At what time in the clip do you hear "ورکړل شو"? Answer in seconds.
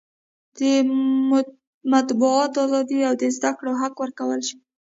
4.01-4.57